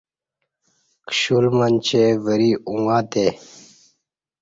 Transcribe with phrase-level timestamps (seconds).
[1.07, 3.27] کشل منچے وری ا ݩگہ تے